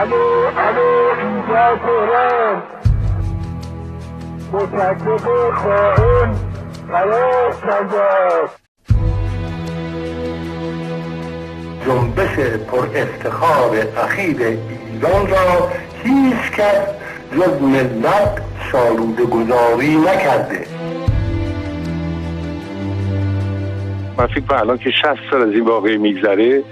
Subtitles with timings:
[0.00, 0.24] الو
[0.56, 0.88] الو
[1.20, 2.62] اینجا تهران
[4.52, 6.32] متکب خائن
[6.88, 8.50] قرار نجات
[11.86, 12.38] جنبش
[12.70, 15.70] پر افتخار اخیر ایران را
[16.04, 16.86] هیچ کس
[17.32, 18.42] جز ملت
[18.72, 20.66] سالوده گذاری نکرده.
[24.18, 26.64] من فکر الان که 60 سال از این واقعی میگذره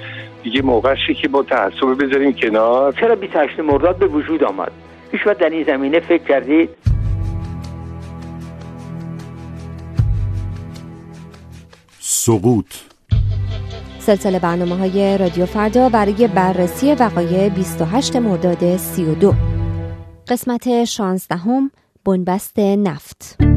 [0.44, 2.92] دیگه موقعشی که با تعصب بذاریم کنار.
[2.92, 4.72] چرا 28 مرداد به وجود آمد؟
[5.12, 6.70] هیچ در این زمینه فکر کردید؟
[11.98, 12.66] سقوط.
[13.98, 19.34] سلسله برنامه های رادیو فردا برای بررسی وقایع 28 مرداد 32
[20.28, 21.70] قسمت 16 هم
[22.04, 23.53] بنبست نفت.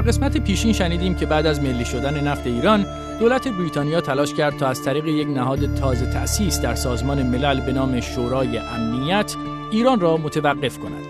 [0.00, 2.86] در قسمت پیشین شنیدیم که بعد از ملی شدن نفت ایران
[3.18, 7.72] دولت بریتانیا تلاش کرد تا از طریق یک نهاد تازه تأسیس در سازمان ملل به
[7.72, 9.34] نام شورای امنیت
[9.70, 11.04] ایران را متوقف کند.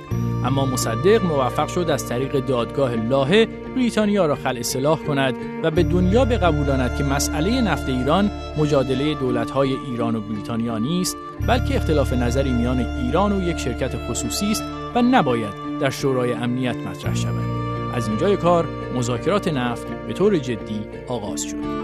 [0.45, 5.83] اما مصدق موفق شد از طریق دادگاه لاهه بریتانیا را خلع سلاح کند و به
[5.83, 12.53] دنیا بقبولاند که مسئله نفت ایران مجادله دولت‌های ایران و بریتانیا نیست بلکه اختلاف نظری
[12.53, 17.60] میان ایران و یک شرکت خصوصی است و نباید در شورای امنیت مطرح شود.
[17.95, 21.81] از اینجای کار مذاکرات نفت به طور جدی آغاز شد.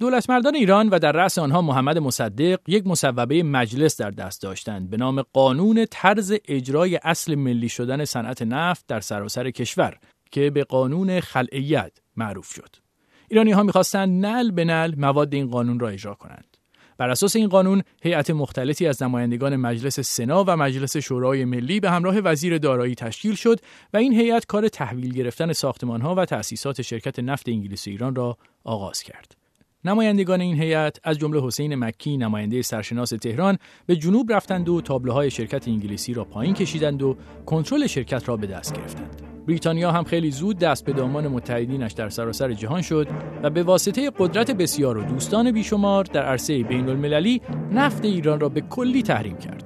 [0.00, 4.96] دولتمردان ایران و در رأس آنها محمد مصدق یک مصوبه مجلس در دست داشتند به
[4.96, 9.98] نام قانون طرز اجرای اصل ملی شدن صنعت نفت در سراسر کشور
[10.30, 12.76] که به قانون خلعیت معروف شد.
[13.28, 16.57] ایرانی ها می‌خواستند نل به نل مواد این قانون را اجرا کنند.
[16.98, 21.90] بر اساس این قانون هیئت مختلفی از نمایندگان مجلس سنا و مجلس شورای ملی به
[21.90, 23.60] همراه وزیر دارایی تشکیل شد
[23.94, 29.02] و این هیئت کار تحویل گرفتن ساختمانها و تأسیسات شرکت نفت انگلیس ایران را آغاز
[29.02, 29.36] کرد.
[29.84, 35.30] نمایندگان این هیئت از جمله حسین مکی نماینده سرشناس تهران به جنوب رفتند و تابلوهای
[35.30, 37.16] شرکت انگلیسی را پایین کشیدند و
[37.46, 39.27] کنترل شرکت را به دست گرفتند.
[39.48, 43.08] بریتانیا هم خیلی زود دست به دامان متحدینش در سراسر جهان شد
[43.42, 47.40] و به واسطه قدرت بسیار و دوستان بیشمار در عرصه بین المللی
[47.72, 49.64] نفت ایران را به کلی تحریم کرد.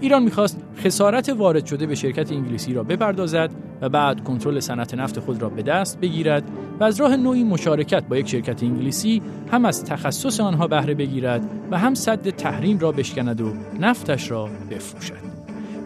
[0.00, 3.50] ایران می‌خواست خسارت وارد شده به شرکت انگلیسی را بپردازد
[3.80, 8.04] و بعد کنترل صنعت نفت خود را به دست بگیرد و از راه نوعی مشارکت
[8.04, 9.22] با یک شرکت انگلیسی
[9.52, 14.48] هم از تخصص آنها بهره بگیرد و هم صد تحریم را بشکند و نفتش را
[14.70, 15.34] بفروشد.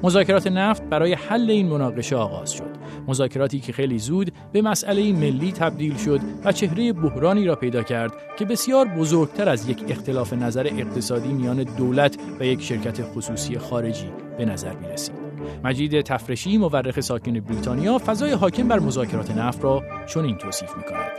[0.03, 2.78] مذاکرات نفت برای حل این مناقشه آغاز شد.
[3.09, 8.13] مذاکراتی که خیلی زود به مسئله ملی تبدیل شد و چهره بحرانی را پیدا کرد
[8.39, 14.09] که بسیار بزرگتر از یک اختلاف نظر اقتصادی میان دولت و یک شرکت خصوصی خارجی
[14.39, 15.15] به نظر می رسید.
[15.65, 21.11] مجید تفرشی مورخ ساکن بریتانیا فضای حاکم بر مذاکرات نفت را چنین توصیف می کند.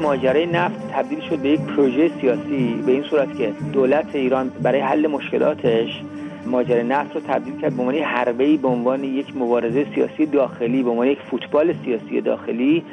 [0.00, 4.80] ماجرای نفت تبدیل شد به یک پروژه سیاسی به این صورت که دولت ایران برای
[4.80, 6.02] حل مشکلاتش
[6.46, 10.90] ماجرای نفت رو تبدیل کرد به عنوان حربه به عنوان یک مبارزه سیاسی داخلی به
[10.90, 12.84] عنوان یک فوتبال سیاسی داخلی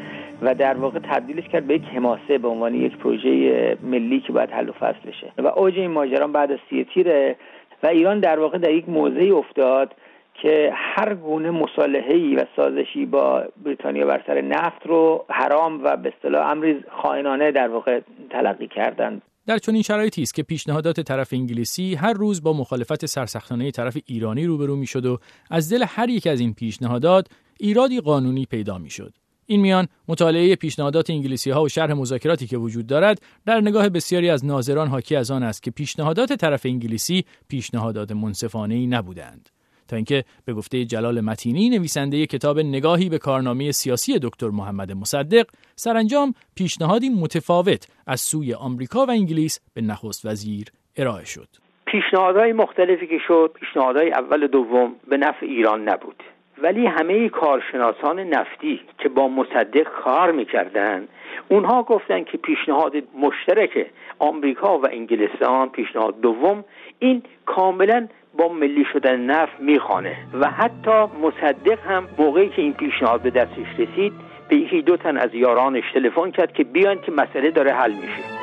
[0.41, 4.51] و در واقع تبدیلش کرد به یک حماسه به عنوان یک پروژه ملی که باید
[4.51, 5.31] حل و فصل بشه.
[5.37, 7.35] و اوج این ماجرا بعد از سی تیره
[7.83, 9.95] و ایران در واقع در یک موضعی افتاد
[10.33, 16.13] که هر گونه مصالحه‌ای و سازشی با بریتانیا بر سر نفت رو حرام و به
[16.15, 17.99] اصطلاح امری خائنانه در واقع
[18.29, 19.21] تلقی کردند.
[19.49, 24.45] در چنین شرایطی است که پیشنهادات طرف انگلیسی هر روز با مخالفت سرسختانه طرف ایرانی
[24.45, 27.27] روبرو می‌شد و از دل هر یک از این پیشنهادات
[27.59, 29.13] ایرادی قانونی پیدا می‌شد.
[29.45, 34.29] این میان مطالعه پیشنهادات انگلیسی ها و شرح مذاکراتی که وجود دارد در نگاه بسیاری
[34.29, 39.49] از ناظران حاکی از آن است که پیشنهادات طرف انگلیسی پیشنهادات منصفانه ای نبودند.
[39.89, 45.45] تا اینکه به گفته جلال متینی نویسنده کتاب نگاهی به کارنامه سیاسی دکتر محمد مصدق
[45.75, 50.67] سرانجام پیشنهادی متفاوت از سوی آمریکا و انگلیس به نخست وزیر
[50.97, 51.47] ارائه شد.
[51.85, 56.23] پیشنهادهای مختلفی که شد پیشنهادهای اول دوم به نفع ایران نبود.
[56.63, 61.09] ولی همه کارشناسان نفتی که با مصدق کار می‌کردند
[61.49, 63.85] اونها گفتند که پیشنهاد مشترک
[64.19, 66.65] آمریکا و انگلستان پیشنهاد دوم
[66.99, 68.07] این کاملا
[68.37, 70.17] با ملی شدن نفت می‌خوانه.
[70.33, 74.13] و حتی مصدق هم موقعی که این پیشنهاد به دستش رسید
[74.49, 78.38] به یکی دو تن از یارانش تلفن کرد که بیان که مسئله داره حل میشه.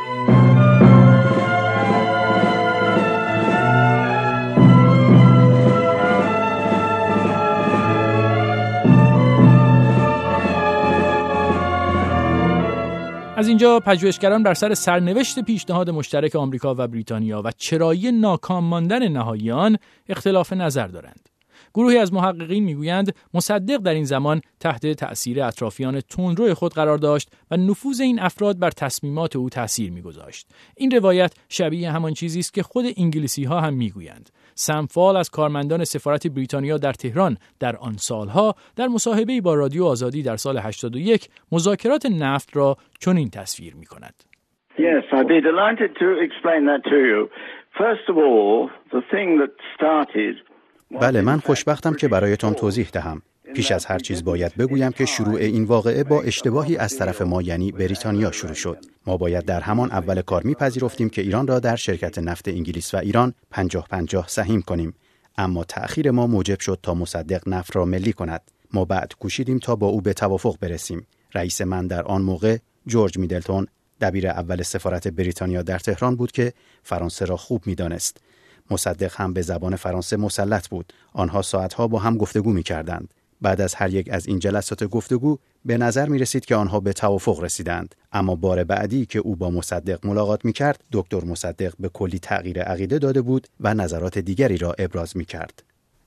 [13.57, 19.51] اینجا پژوهشگران بر سر سرنوشت پیشنهاد مشترک آمریکا و بریتانیا و چرایی ناکام ماندن نهایی
[19.51, 19.77] آن
[20.09, 21.29] اختلاف نظر دارند.
[21.77, 27.31] گروهی از محققین می‌گویند مصدق در این زمان تحت تأثیر اطرافیان تندرو خود قرار داشت
[27.51, 30.47] و نفوذ این افراد بر تصمیمات او تأثیر میگذاشت
[30.77, 35.85] این روایت شبیه همان چیزی است که خود انگلیسی ها هم می‌گویند سمفال از کارمندان
[35.85, 41.29] سفارت بریتانیا در تهران در آن سالها در مصاحبه با رادیو آزادی در سال 81
[41.53, 44.15] مذاکرات نفت را چنین تصویر می کند.
[44.79, 47.21] Yes, I'd be delighted to explain that to you.
[47.83, 50.37] First of all, the thing that started
[50.91, 53.23] بله من خوشبختم که برایتان توضیح دهم.
[53.55, 57.43] پیش از هر چیز باید بگویم که شروع این واقعه با اشتباهی از طرف ما
[57.43, 58.79] یعنی بریتانیا شروع شد.
[59.07, 62.97] ما باید در همان اول کار میپذیرفتیم که ایران را در شرکت نفت انگلیس و
[62.97, 64.95] ایران پنجاه پنجاه سهیم کنیم.
[65.39, 68.41] اما تأخیر ما موجب شد تا مصدق نفت را ملی کند.
[68.73, 71.07] ما بعد کوشیدیم تا با او به توافق برسیم.
[71.35, 72.57] رئیس من در آن موقع
[72.87, 73.67] جورج میدلتون
[74.01, 76.53] دبیر اول سفارت بریتانیا در تهران بود که
[76.83, 78.21] فرانسه را خوب می‌دانست.
[78.71, 80.93] مصدق هم به زبان فرانسه مسلط بود.
[81.13, 83.15] آنها ساعتها با هم گفتگو می کردند.
[83.41, 86.93] بعد از هر یک از این جلسات گفتگو به نظر می رسید که آنها به
[86.93, 91.89] توافق رسیدند اما بار بعدی که او با مصدق ملاقات می کرد دکتر مصدق به
[91.89, 95.63] کلی تغییر عقیده داده بود و نظرات دیگری را ابراز می کرد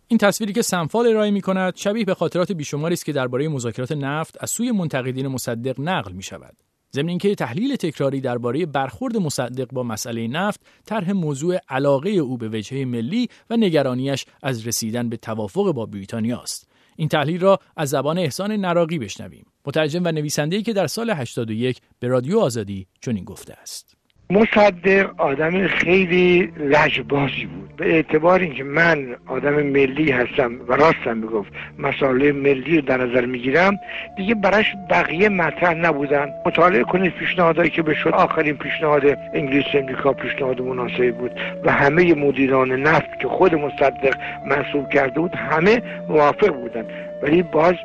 [0.08, 3.92] این تصویری که سنفال ارائه می کند شبیه به خاطرات بیشماری است که درباره مذاکرات
[3.92, 6.56] نفت از سوی منتقدین مصدق نقل می شود
[6.94, 12.50] ضمن اینکه تحلیل تکراری درباره برخورد مصدق با مسئله نفت طرح موضوع علاقه او به
[12.50, 17.90] وجهه ملی و نگرانیش از رسیدن به توافق با بریتانیا است این تحلیل را از
[17.90, 19.46] زبان احسان نراقی بشنویم.
[19.66, 23.99] مترجم و نویسنده‌ای که در سال 81 به رادیو آزادی چنین گفته است.
[24.32, 27.76] مصدق آدم خیلی لجبازی بود.
[27.78, 31.52] به اعتبار اینکه من آدم ملی هستم و راستم می‌گفت.
[31.80, 33.80] مسائل ملی رو در نظر می‌گیرم
[34.18, 36.30] دیگه براش بقیه مطرح نبودن.
[36.46, 41.32] مطالعه کنید پیشنهادهایی که به شد آخرین پیشنهاد انگلیس امریکا پیشنهاد مناسبی بود
[41.64, 44.16] و همه مدیران نفت که خود مصدق
[44.46, 46.86] منصوب کرده بود همه موافق بودن.
[47.22, 47.76] ولی باز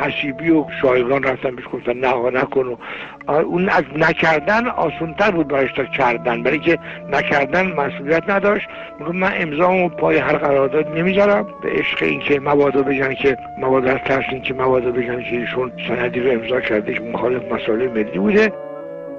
[0.00, 2.76] حسیبی و شایگان رفتن بهش گفتن نه نکن و
[3.32, 6.42] اون از نکردن آسونتر بود برایش تا کردن.
[6.42, 6.78] برای که
[7.10, 8.68] نکردن مسئولیت نداشت.
[9.00, 11.46] میگم من امضامو پای هر قرارداد نمی‌ذارم.
[11.62, 16.20] به عشق اینکه مبادا بگن که مبادا از ترس اینکه مبادا بگن که ایشون سندی
[16.20, 18.52] رو امضا کرده که مخالف مسائل ملی بوده.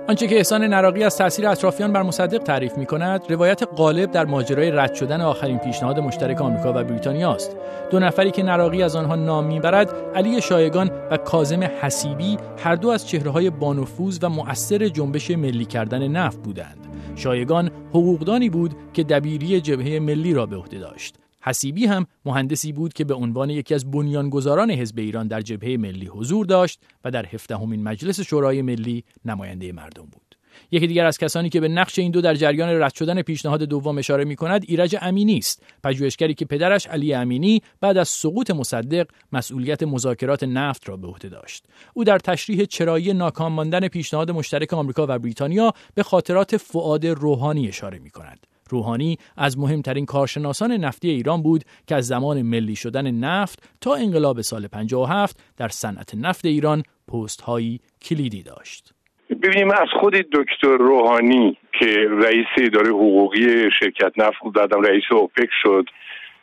[0.07, 4.25] آنچه که احسان نراقی از تاثیر اطرافیان بر مصدق تعریف می کند روایت غالب در
[4.25, 7.56] ماجرای رد شدن آخرین پیشنهاد مشترک آمریکا و بریتانیا است.
[7.92, 12.90] دو نفری که نراقی از آنها نام می‌برد علی شایگان و کازم حسیبی هر دو
[12.90, 16.88] از چهرههای بانفوذ و مؤثر جنبش ملی کردن نفت بودند.
[17.16, 21.16] شایگان حقوقدانی بود که دبیری جبهه ملی را به عهده داشت.
[21.45, 26.07] حسیبی هم مهندسی بود که به عنوان یکی از بنیانگذاران حزب ایران در جبهه ملی
[26.07, 30.36] حضور داشت و در هفدهمین مجلس شورای ملی نماینده مردم بود.
[30.71, 33.97] یکی دیگر از کسانی که به نقش این دو در جریان رد شدن پیشنهاد دوم
[33.97, 39.07] اشاره می کند ایرج امینی است پژوهشگری که پدرش علی امینی بعد از سقوط مصدق
[39.31, 44.74] مسئولیت مذاکرات نفت را به عهده داشت او در تشریح چرایی ناکام ماندن پیشنهاد مشترک
[44.74, 51.10] آمریکا و بریتانیا به خاطرات فعاد روحانی اشاره می کند روحانی از مهمترین کارشناسان نفتی
[51.10, 56.46] ایران بود که از زمان ملی شدن نفت تا انقلاب سال 57 در صنعت نفت
[56.46, 56.84] ایران
[57.14, 58.94] پست هایی کلیدی داشت.
[59.30, 65.86] ببینیم از خود دکتر روحانی که رئیس اداره حقوقی شرکت نفت دادم رئیس اوپک شد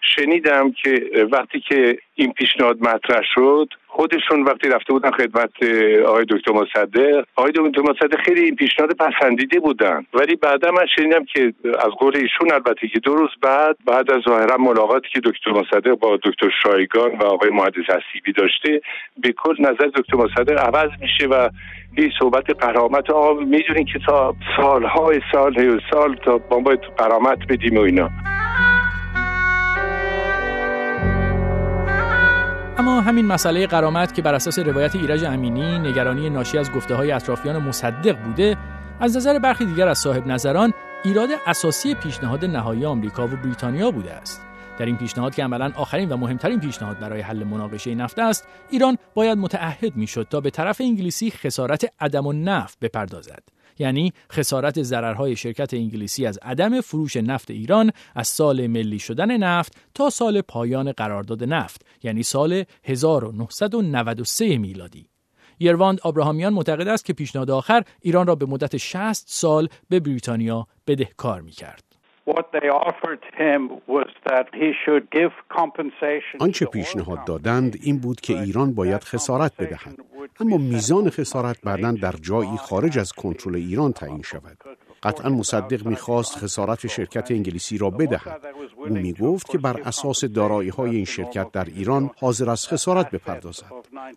[0.02, 5.50] شنیدم که وقتی که این پیشنهاد مطرح شد خودشون وقتی رفته بودن خدمت
[6.06, 10.06] آقای دکتر مصدق آقای دکتر مصدق خیلی این پیشنهاد پسندیده بودن.
[10.14, 14.22] ولی بعدا من شنیدم که از قول ایشون البته که دو روز بعد بعد از
[14.28, 18.80] ظاهرا ملاقاتی که دکتر مصدق با دکتر شایگان و آقای مهندس حسیبی داشته
[19.22, 21.48] به کل نظر دکتر مصدق عوض میشه و
[21.96, 26.80] این صحبت قرامت آقا می‌دونین که تا سالهای سال سال تا ما باید
[27.48, 28.10] بدیم و اینا.
[32.78, 37.12] اما همین مسئله قرامت که بر اساس روایت ایرج امینی نگرانی ناشی از گفته های
[37.12, 38.56] اطرافیان مصدق بوده
[39.00, 40.72] از نظر برخی دیگر از صاحب نظران
[41.04, 44.42] ایراد اساسی پیشنهاد نهایی آمریکا و بریتانیا بوده است.
[44.78, 48.98] در این پیشنهاد که عملا آخرین و مهمترین پیشنهاد برای حل مناقشه نفت است ایران
[49.14, 53.42] باید متعهد می‌شد تا به طرف انگلیسی خسارت عدم و نفت بپردازد.
[53.78, 59.76] یعنی خسارت ضررهای شرکت انگلیسی از عدم فروش نفت ایران از سال ملی شدن نفت
[59.94, 65.08] تا سال پایان قرارداد نفت یعنی سال 1993 میلادی
[65.60, 70.66] یرواند آبراهامیان معتقد است که پیشنهاد آخر ایران را به مدت 60 سال به بریتانیا
[70.86, 71.91] بدهکار می کرد.
[76.40, 79.98] آنچه پیشنهاد دادند این بود که ایران باید خسارت بدهد.
[80.40, 84.58] اما میزان خسارت بعدا در جایی خارج از کنترل ایران تعیین شود.
[85.02, 88.40] قطعا مصدق می‌خواست خسارت شرکت انگلیسی را بدهد.
[88.76, 93.72] او می‌گفت که بر اساس دارایی های این شرکت در ایران حاضر است خسارت بپردازد.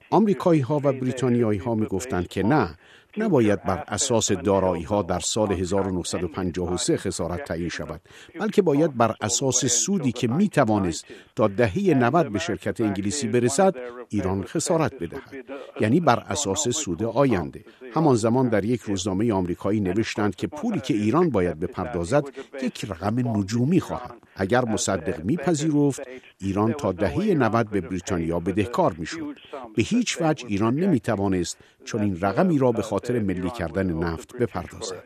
[0.10, 2.78] آمریکایی ها و بریتانیایی ها می‌گفتند که نه.
[3.18, 8.02] نباید بر اساس دارایی ها در سال 1953 خسارت تعیین شود.
[8.40, 11.06] بلکه باید بر اساس سودی که می توانست
[11.36, 13.76] تا دهه 90 به شرکت انگلیسی برسد
[14.10, 15.36] ایران خسارت بدهد.
[15.82, 17.66] یعنی بر اساس سود آینده.
[17.94, 22.24] همان زمان در یک روزنامه آمریکایی نوشتند که پولی که ایران باید بپردازد
[22.64, 24.25] یک رقم نجومی خواهد.
[24.36, 26.02] اگر مصدق میپذیرفت
[26.42, 29.36] ایران تا دهه 90 به بریتانیا بدهکار می‌شد.
[29.76, 35.04] به هیچ وجه ایران نمی‌توانست چون این رقمی را به خاطر ملی کردن نفت بپردازد.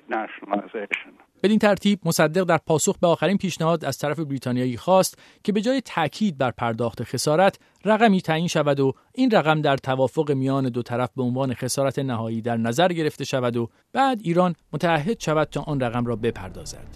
[1.44, 5.82] بدین ترتیب مصدق در پاسخ به آخرین پیشنهاد از طرف بریتانیایی خواست که به جای
[5.82, 11.10] تاکید بر پرداخت خسارت رقمی تعیین شود و این رقم در توافق میان دو طرف
[11.16, 15.80] به عنوان خسارت نهایی در نظر گرفته شود و بعد ایران متعهد شود تا آن
[15.80, 16.88] رقم را بپردازد.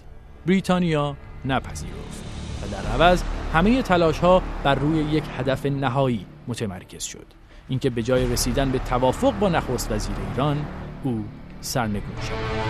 [0.45, 2.23] بریتانیا نپذیرفت
[2.63, 3.23] و در عوض
[3.53, 7.25] همه تلاش ها بر روی یک هدف نهایی متمرکز شد.
[7.69, 10.65] اینکه به جای رسیدن به توافق با نخست وزیر ایران
[11.03, 11.25] او
[11.61, 12.63] سرنگون شد.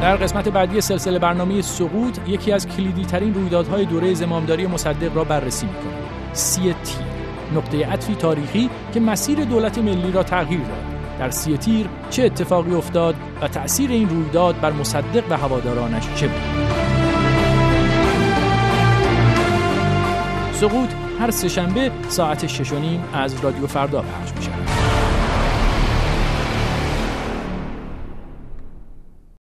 [0.00, 5.24] در قسمت بعدی سلسله برنامه سقوط یکی از کلیدی ترین رویدادهای دوره زمامداری مصدق را
[5.24, 5.92] بررسی می‌کنیم.
[6.32, 7.06] سی تیر
[7.54, 10.95] نقطه عطفی تاریخی که مسیر دولت ملی را تغییر داد.
[11.18, 16.28] در سی تیر چه اتفاقی افتاد و تأثیر این رویداد بر مصدق و هوادارانش چه
[16.28, 16.40] بود؟
[20.52, 20.88] سقوط
[21.20, 22.72] هر سهشنبه ساعت شش
[23.12, 24.55] از رادیو فردا پخش میشه